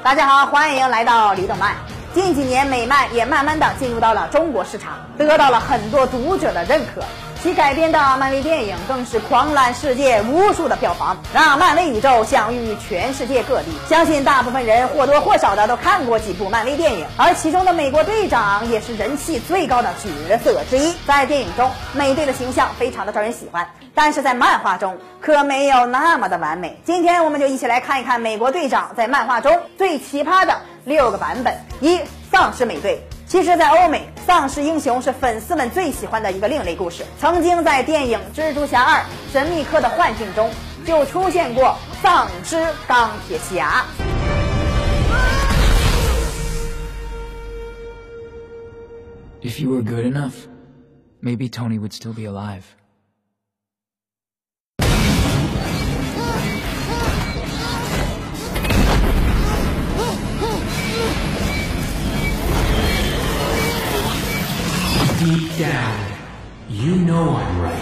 [0.00, 1.74] 大家好，欢迎来到李动漫。
[2.14, 7.02] 近几年，美漫也慢慢的进入到了中国市场，得到了很多读者的认可。
[7.40, 13.66] 其改编的漫威电影更是狂揽世界无数的票房，让漫威宇宙享誉全世界各地。
[13.88, 20.92] 相信大部分人或多或少的都看过几部漫威电影，而其中的美国队长也是人气最高的角色之一。
[21.06, 26.80] 在电影中，美队的形象非常的招人喜欢，但是在漫画中可没有那么的完美。
[26.84, 31.56] 今天我们就一起来看一看美国队长在漫画中最奇葩的六个版本。
[31.80, 32.00] 一、
[32.32, 33.00] 丧尸美队。
[33.28, 37.02] 其实，在欧美，丧尸英雄是粉丝们最喜欢的一个另类故事。
[37.18, 40.50] 曾经在电影《蜘蛛侠二：神秘客的幻境》中
[40.84, 43.86] 就出现过丧尸钢铁侠。
[49.40, 50.34] If you were good enough,
[51.22, 52.77] maybe Tony would still be alive.
[67.18, 67.74] Know I'm right.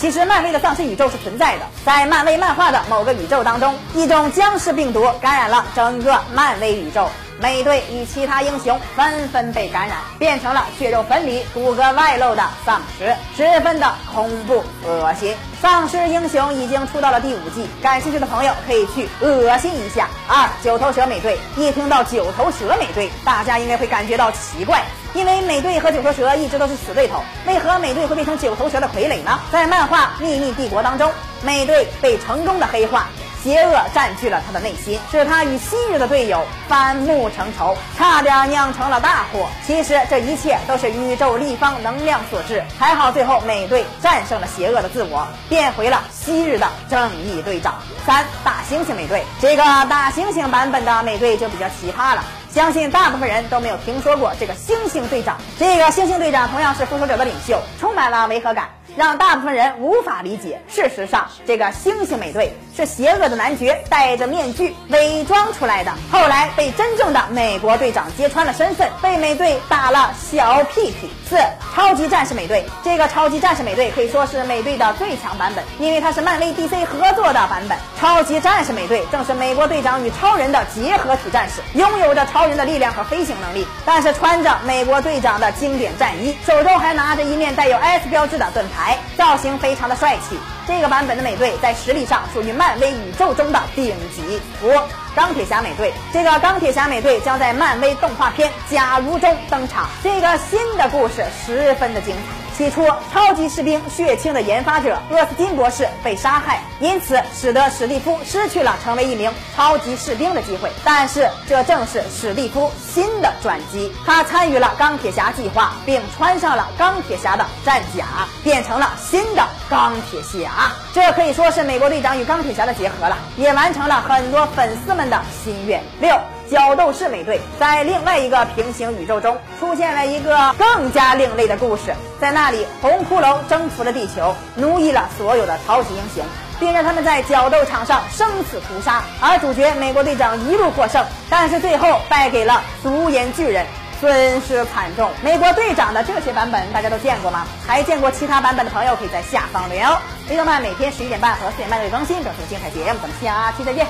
[0.00, 1.66] 其实，漫威的丧尸宇宙是存在的。
[1.84, 7.06] 在漫威漫画的某个宇宙当中，一种僵尸病毒感染了整个漫威宇宙。
[7.40, 15.34] 美队与其他英雄纷纷被感染，变成了血肉分离、骨骼外露的丧尸，十分的恐怖恶心。
[15.58, 20.06] 丧尸英雄已经出到了第五季，感兴趣的朋友可以去恶心一下。
[20.28, 24.82] 二九头蛇美队，一听到九头蛇美队，大家应该会感觉到奇怪，
[25.14, 29.40] 因为美队和九头蛇一直都是死对头，为何美队会变成九头蛇的傀儡呢？
[29.50, 31.10] 在漫画《秘密帝国》当中，
[31.42, 33.08] 美队被成功的黑化。
[33.42, 39.48] 邪恶占据了他的内心，使他与昔日的队友反目成仇，差点酿成了大祸。
[39.66, 42.62] 其实这一切都是宇宙立方能量所致。
[42.78, 47.74] 还好最后美队战胜了邪恶的自我，变回了昔日的正义队长。
[48.04, 52.24] 三大猩猩美队，这个大猩猩版本的美队就比较奇葩了。
[52.52, 55.38] 相信大部分人都没有听说过这个猩猩队长。
[55.56, 60.60] 这个猩猩队长同样是复仇者的领袖，充满了违和感，让大部分人无法理解。
[60.68, 71.08] 事实上，这个猩猩美队是邪恶的男爵戴着面具伪装出来的，后来被真正的美国队长揭穿了身份，被美队打了小屁屁。
[71.28, 71.38] 四
[71.72, 77.78] 超级战士美队，这个超级战士美队可以说是美队的最强版本，因为它是漫威 DC 合作的版本。
[78.00, 88.79] 超级战士美队正是美国队长与超人的结合体战士，拥有着超人的力量和飞行能力，但是穿着美国队长的经典战衣，手中还拿着一面带有 S 标志的盾牌，
[89.16, 90.38] 造型非常的帅气。
[90.66, 94.40] 这个版本的美队在实力上属于漫威宇宙中的顶级。
[94.62, 94.72] 五
[95.16, 99.88] 钢铁侠美队，这个钢铁侠美队将在漫威动画片《假如》中登场。
[100.02, 102.49] 这个新的故事十分的精彩。
[102.60, 110.70] 起初，超级士兵血清的研发者厄斯金博士被杀害，因此使得史蒂夫失去了成为一名超级士兵的机会。
[110.84, 113.90] 但是，这正是史蒂夫新的转机。
[114.04, 118.04] 他参与了钢铁侠计划，并穿上了钢铁侠的战甲，
[118.44, 120.70] 变成了新的钢铁侠。
[120.92, 125.82] 这可以说是美国队长与钢铁侠的结合了，也完成了很多粉丝们的心愿。
[125.98, 126.14] 六。
[126.50, 136.24] 角斗士美队在另外一个平行宇宙中出现了一个更加另类的故事，在那里，红骷髅征服了地球，奴役了所有的超级英雄，
[136.58, 143.64] 并让他们在角斗场上生死屠杀，而主角美国队长一路获胜，但是最后败给了独眼巨人，
[144.00, 145.08] 损失惨重。
[145.22, 147.46] 美国队长的这些版本大家都见过吗？
[147.64, 149.96] 还见过其他版本的朋友可以在下方留言哦。
[150.28, 153.86] 雷动漫每天十一点半和四点半都会更新，更多精彩节目，咱们下期再见。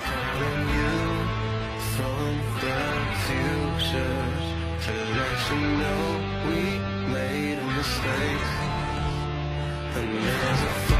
[0.00, 0.98] Telling you
[1.94, 2.32] from
[2.62, 2.80] the
[3.26, 4.26] future
[4.84, 6.04] to let you know
[6.46, 6.62] we
[7.12, 8.46] made a mistake.
[9.96, 10.97] And there's a